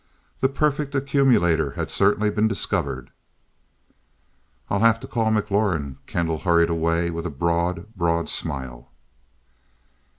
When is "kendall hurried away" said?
6.07-7.11